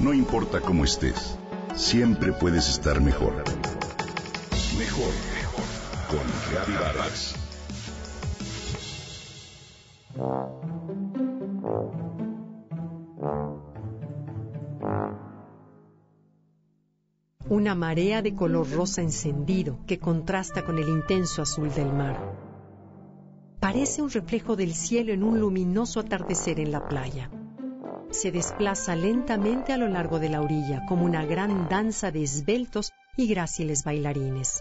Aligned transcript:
No 0.00 0.14
importa 0.14 0.62
cómo 0.62 0.84
estés, 0.84 1.36
siempre 1.74 2.32
puedes 2.32 2.70
estar 2.70 3.02
mejor. 3.02 3.34
Mejor, 4.78 5.12
mejor. 5.34 5.64
Con 6.08 6.26
Reavivadas. 6.50 7.34
Una 17.50 17.74
marea 17.74 18.22
de 18.22 18.34
color 18.34 18.70
rosa 18.70 19.02
encendido 19.02 19.80
que 19.86 19.98
contrasta 19.98 20.64
con 20.64 20.78
el 20.78 20.88
intenso 20.88 21.42
azul 21.42 21.74
del 21.74 21.92
mar. 21.92 22.18
Parece 23.60 24.00
un 24.00 24.08
reflejo 24.08 24.56
del 24.56 24.72
cielo 24.72 25.12
en 25.12 25.22
un 25.22 25.38
luminoso 25.40 26.00
atardecer 26.00 26.58
en 26.58 26.72
la 26.72 26.88
playa. 26.88 27.30
Se 28.10 28.32
desplaza 28.32 28.96
lentamente 28.96 29.72
a 29.72 29.76
lo 29.76 29.88
largo 29.88 30.18
de 30.18 30.28
la 30.28 30.42
orilla 30.42 30.84
como 30.86 31.04
una 31.04 31.24
gran 31.24 31.68
danza 31.68 32.10
de 32.10 32.22
esbeltos 32.24 32.92
y 33.16 33.28
gráciles 33.28 33.84
bailarines. 33.84 34.60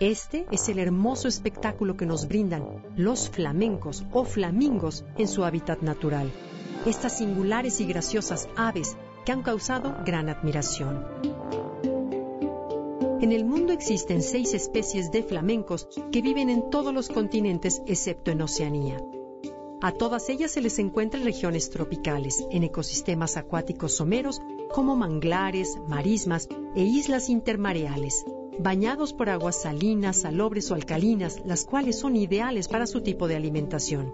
Este 0.00 0.46
es 0.50 0.70
el 0.70 0.78
hermoso 0.78 1.28
espectáculo 1.28 1.98
que 1.98 2.06
nos 2.06 2.26
brindan 2.26 2.82
los 2.96 3.28
flamencos 3.28 4.04
o 4.12 4.24
flamingos 4.24 5.04
en 5.18 5.28
su 5.28 5.44
hábitat 5.44 5.82
natural, 5.82 6.32
estas 6.86 7.18
singulares 7.18 7.82
y 7.82 7.84
graciosas 7.84 8.48
aves 8.56 8.96
que 9.26 9.32
han 9.32 9.42
causado 9.42 9.94
gran 10.06 10.30
admiración. 10.30 11.04
En 13.20 13.32
el 13.32 13.44
mundo 13.44 13.74
existen 13.74 14.22
seis 14.22 14.54
especies 14.54 15.12
de 15.12 15.22
flamencos 15.22 15.86
que 16.10 16.22
viven 16.22 16.48
en 16.48 16.70
todos 16.70 16.94
los 16.94 17.10
continentes 17.10 17.82
excepto 17.86 18.30
en 18.30 18.40
Oceanía. 18.40 18.96
A 19.82 19.92
todas 19.92 20.28
ellas 20.28 20.50
se 20.50 20.60
les 20.60 20.78
encuentra 20.78 21.18
en 21.18 21.24
regiones 21.24 21.70
tropicales, 21.70 22.44
en 22.50 22.64
ecosistemas 22.64 23.38
acuáticos 23.38 23.96
someros 23.96 24.42
como 24.74 24.94
manglares, 24.94 25.78
marismas 25.88 26.50
e 26.76 26.82
islas 26.82 27.30
intermareales, 27.30 28.26
bañados 28.58 29.14
por 29.14 29.30
aguas 29.30 29.62
salinas, 29.62 30.18
salobres 30.18 30.70
o 30.70 30.74
alcalinas, 30.74 31.40
las 31.46 31.64
cuales 31.64 31.98
son 31.98 32.14
ideales 32.16 32.68
para 32.68 32.86
su 32.86 33.00
tipo 33.00 33.26
de 33.26 33.36
alimentación. 33.36 34.12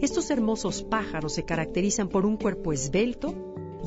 Estos 0.00 0.30
hermosos 0.30 0.82
pájaros 0.82 1.34
se 1.34 1.44
caracterizan 1.44 2.08
por 2.08 2.26
un 2.26 2.36
cuerpo 2.36 2.72
esbelto, 2.72 3.32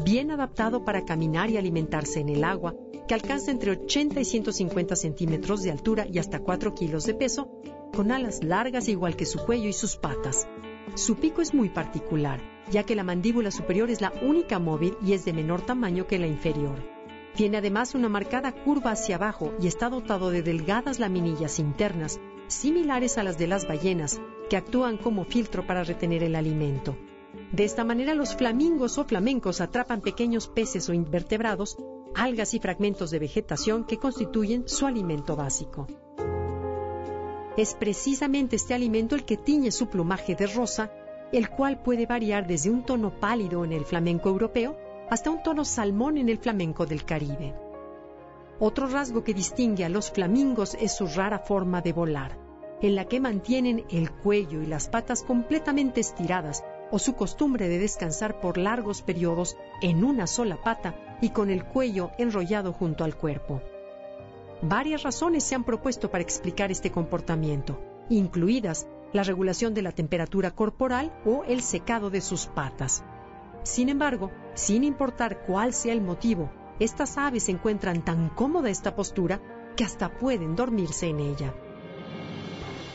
bien 0.05 0.31
adaptado 0.31 0.85
para 0.85 1.03
caminar 1.03 1.49
y 1.49 1.57
alimentarse 1.57 2.21
en 2.21 2.29
el 2.29 2.45
agua, 2.45 2.73
que 3.05 3.13
alcanza 3.13 3.51
entre 3.51 3.71
80 3.71 4.21
y 4.21 4.25
150 4.25 4.95
centímetros 4.95 5.61
de 5.61 5.71
altura 5.71 6.07
y 6.09 6.19
hasta 6.19 6.39
4 6.39 6.73
kilos 6.73 7.05
de 7.05 7.15
peso, 7.15 7.51
con 7.93 8.13
alas 8.13 8.45
largas 8.45 8.87
igual 8.87 9.17
que 9.17 9.25
su 9.25 9.39
cuello 9.39 9.67
y 9.67 9.73
sus 9.73 9.97
patas. 9.97 10.47
Su 10.93 11.15
pico 11.15 11.41
es 11.41 11.53
muy 11.53 11.69
particular, 11.69 12.39
ya 12.71 12.83
que 12.83 12.95
la 12.95 13.03
mandíbula 13.03 13.51
superior 13.51 13.89
es 13.89 14.01
la 14.01 14.13
única 14.21 14.59
móvil 14.59 14.95
y 15.03 15.13
es 15.13 15.25
de 15.25 15.33
menor 15.33 15.61
tamaño 15.61 16.07
que 16.07 16.19
la 16.19 16.27
inferior. 16.27 16.81
Tiene 17.35 17.57
además 17.57 17.95
una 17.95 18.07
marcada 18.07 18.53
curva 18.53 18.91
hacia 18.91 19.15
abajo 19.15 19.53
y 19.59 19.67
está 19.67 19.89
dotado 19.89 20.29
de 20.29 20.41
delgadas 20.41 20.99
laminillas 20.99 21.59
internas, 21.59 22.19
similares 22.47 23.17
a 23.17 23.23
las 23.23 23.37
de 23.37 23.47
las 23.47 23.67
ballenas, 23.67 24.21
que 24.49 24.55
actúan 24.55 24.97
como 24.97 25.25
filtro 25.25 25.67
para 25.67 25.83
retener 25.83 26.23
el 26.23 26.35
alimento. 26.35 26.95
De 27.51 27.65
esta 27.65 27.83
manera 27.83 28.13
los 28.13 28.35
flamingos 28.35 28.97
o 28.97 29.03
flamencos 29.03 29.59
atrapan 29.59 30.01
pequeños 30.01 30.47
peces 30.47 30.87
o 30.87 30.93
invertebrados, 30.93 31.77
algas 32.15 32.53
y 32.53 32.59
fragmentos 32.59 33.11
de 33.11 33.19
vegetación 33.19 33.83
que 33.83 33.97
constituyen 33.97 34.67
su 34.67 34.85
alimento 34.85 35.35
básico. 35.35 35.87
Es 37.57 37.73
precisamente 37.73 38.57
este 38.57 38.73
alimento 38.73 39.15
el 39.15 39.23
que 39.23 39.37
tiñe 39.37 39.71
su 39.71 39.87
plumaje 39.87 40.35
de 40.35 40.47
rosa, 40.47 40.91
el 41.31 41.49
cual 41.49 41.81
puede 41.81 42.05
variar 42.05 42.47
desde 42.47 42.69
un 42.69 42.83
tono 42.83 43.19
pálido 43.19 43.63
en 43.63 43.71
el 43.71 43.85
flamenco 43.85 44.29
europeo 44.29 44.77
hasta 45.09 45.29
un 45.29 45.41
tono 45.41 45.63
salmón 45.63 46.17
en 46.17 46.27
el 46.27 46.37
flamenco 46.37 46.85
del 46.85 47.05
Caribe. 47.05 47.53
Otro 48.59 48.87
rasgo 48.87 49.23
que 49.23 49.33
distingue 49.33 49.85
a 49.85 49.89
los 49.89 50.11
flamingos 50.11 50.75
es 50.79 50.95
su 50.95 51.07
rara 51.07 51.39
forma 51.39 51.81
de 51.81 51.93
volar, 51.93 52.37
en 52.81 52.95
la 52.95 53.05
que 53.05 53.19
mantienen 53.19 53.85
el 53.89 54.11
cuello 54.11 54.61
y 54.61 54.65
las 54.65 54.89
patas 54.89 55.23
completamente 55.23 56.01
estiradas 56.01 56.63
o 56.91 56.99
su 56.99 57.15
costumbre 57.15 57.67
de 57.67 57.79
descansar 57.79 58.39
por 58.39 58.57
largos 58.57 59.01
periodos 59.01 59.57
en 59.81 60.03
una 60.03 60.27
sola 60.27 60.61
pata 60.61 60.95
y 61.21 61.29
con 61.29 61.49
el 61.49 61.65
cuello 61.65 62.11
enrollado 62.17 62.73
junto 62.73 63.03
al 63.03 63.15
cuerpo. 63.15 63.61
Varias 64.67 65.03
razones 65.03 65.43
se 65.43 65.53
han 65.53 65.63
propuesto 65.63 66.09
para 66.09 66.23
explicar 66.23 66.71
este 66.71 66.89
comportamiento, 66.89 67.79
incluidas 68.09 68.87
la 69.13 69.21
regulación 69.21 69.75
de 69.75 69.83
la 69.83 69.91
temperatura 69.91 70.49
corporal 70.49 71.13
o 71.23 71.43
el 71.43 71.61
secado 71.61 72.09
de 72.09 72.19
sus 72.19 72.47
patas. 72.47 73.03
Sin 73.61 73.89
embargo, 73.89 74.31
sin 74.55 74.83
importar 74.83 75.45
cuál 75.45 75.71
sea 75.71 75.93
el 75.93 76.01
motivo, 76.01 76.49
estas 76.79 77.15
aves 77.19 77.47
encuentran 77.47 78.03
tan 78.03 78.29
cómoda 78.29 78.71
esta 78.71 78.95
postura 78.95 79.39
que 79.75 79.83
hasta 79.83 80.17
pueden 80.17 80.55
dormirse 80.55 81.09
en 81.09 81.19
ella. 81.19 81.53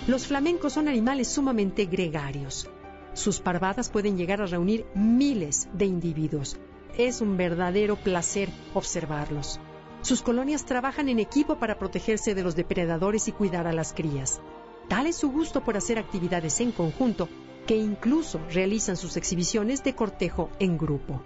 Los 0.08 0.26
flamencos 0.26 0.72
son 0.72 0.88
animales 0.88 1.28
sumamente 1.28 1.84
gregarios. 1.84 2.68
Sus 3.12 3.38
parvadas 3.38 3.90
pueden 3.90 4.16
llegar 4.16 4.42
a 4.42 4.46
reunir 4.46 4.86
miles 4.96 5.68
de 5.72 5.84
individuos. 5.84 6.58
Es 6.98 7.20
un 7.20 7.36
verdadero 7.36 7.94
placer 7.94 8.48
observarlos. 8.74 9.60
Sus 10.02 10.22
colonias 10.22 10.64
trabajan 10.64 11.08
en 11.08 11.18
equipo 11.18 11.56
para 11.56 11.78
protegerse 11.78 12.34
de 12.34 12.42
los 12.42 12.56
depredadores 12.56 13.28
y 13.28 13.32
cuidar 13.32 13.66
a 13.66 13.72
las 13.72 13.92
crías. 13.92 14.40
Tal 14.88 15.06
es 15.06 15.16
su 15.16 15.30
gusto 15.30 15.62
por 15.62 15.76
hacer 15.76 15.98
actividades 15.98 16.60
en 16.60 16.72
conjunto 16.72 17.28
que 17.66 17.76
incluso 17.76 18.40
realizan 18.50 18.96
sus 18.96 19.16
exhibiciones 19.16 19.84
de 19.84 19.94
cortejo 19.94 20.50
en 20.58 20.78
grupo. 20.78 21.22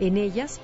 En 0.00 0.16
ellas, 0.16 0.58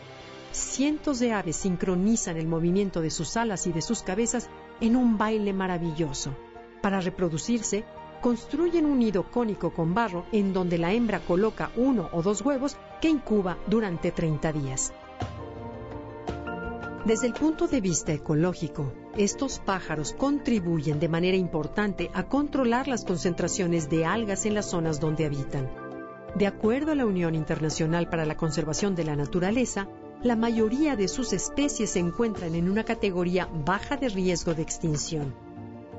cientos 0.52 1.18
de 1.18 1.32
aves 1.32 1.56
sincronizan 1.56 2.38
el 2.38 2.48
movimiento 2.48 3.02
de 3.02 3.10
sus 3.10 3.36
alas 3.36 3.66
y 3.66 3.72
de 3.72 3.82
sus 3.82 4.02
cabezas 4.02 4.48
en 4.80 4.96
un 4.96 5.18
baile 5.18 5.52
maravilloso. 5.52 6.34
Para 6.80 7.00
reproducirse, 7.00 7.84
construyen 8.22 8.86
un 8.86 8.98
nido 8.98 9.30
cónico 9.30 9.72
con 9.72 9.94
barro 9.94 10.24
en 10.32 10.52
donde 10.54 10.78
la 10.78 10.92
hembra 10.92 11.20
coloca 11.20 11.70
uno 11.76 12.08
o 12.12 12.22
dos 12.22 12.40
huevos 12.40 12.78
que 13.00 13.10
incuba 13.10 13.58
durante 13.66 14.10
30 14.12 14.52
días. 14.52 14.92
Desde 17.04 17.26
el 17.26 17.32
punto 17.32 17.66
de 17.66 17.80
vista 17.80 18.12
ecológico, 18.12 18.92
estos 19.16 19.58
pájaros 19.58 20.12
contribuyen 20.12 21.00
de 21.00 21.08
manera 21.08 21.36
importante 21.36 22.10
a 22.12 22.24
controlar 22.24 22.88
las 22.88 23.06
concentraciones 23.06 23.88
de 23.88 24.04
algas 24.04 24.44
en 24.44 24.54
las 24.54 24.66
zonas 24.66 25.00
donde 25.00 25.24
habitan. 25.24 25.70
De 26.34 26.46
acuerdo 26.46 26.92
a 26.92 26.94
la 26.94 27.06
Unión 27.06 27.34
Internacional 27.34 28.10
para 28.10 28.26
la 28.26 28.36
Conservación 28.36 28.94
de 28.94 29.04
la 29.04 29.16
Naturaleza, 29.16 29.88
la 30.22 30.36
mayoría 30.36 30.94
de 30.94 31.08
sus 31.08 31.32
especies 31.32 31.90
se 31.90 32.00
encuentran 32.00 32.54
en 32.54 32.70
una 32.70 32.84
categoría 32.84 33.48
baja 33.64 33.96
de 33.96 34.10
riesgo 34.10 34.52
de 34.52 34.60
extinción. 34.60 35.34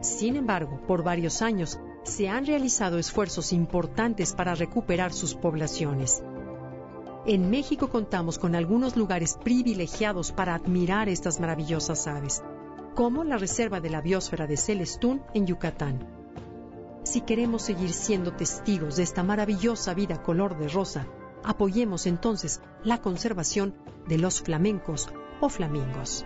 Sin 0.01 0.35
embargo, 0.35 0.79
por 0.87 1.03
varios 1.03 1.41
años 1.41 1.79
se 2.03 2.29
han 2.29 2.45
realizado 2.45 2.99
esfuerzos 2.99 3.53
importantes 3.53 4.33
para 4.33 4.53
recuperar 4.53 5.13
sus 5.13 5.33
poblaciones. 5.33 6.21
En 7.25 7.51
México 7.51 7.89
contamos 7.89 8.39
con 8.39 8.55
algunos 8.55 8.97
lugares 8.97 9.37
privilegiados 9.43 10.31
para 10.31 10.55
admirar 10.55 11.07
estas 11.07 11.39
maravillosas 11.39 12.07
aves, 12.07 12.41
como 12.95 13.23
la 13.23 13.37
Reserva 13.37 13.79
de 13.79 13.91
la 13.91 14.01
Biosfera 14.01 14.47
de 14.47 14.57
Celestún 14.57 15.21
en 15.35 15.45
Yucatán. 15.45 15.99
Si 17.03 17.21
queremos 17.21 17.61
seguir 17.61 17.93
siendo 17.93 18.33
testigos 18.33 18.95
de 18.95 19.03
esta 19.03 19.21
maravillosa 19.21 19.93
vida 19.93 20.23
color 20.23 20.57
de 20.57 20.67
rosa, 20.67 21.05
apoyemos 21.43 22.07
entonces 22.07 22.59
la 22.83 23.01
conservación 23.01 23.75
de 24.07 24.17
los 24.17 24.41
flamencos 24.41 25.07
o 25.41 25.49
flamingos. 25.49 26.25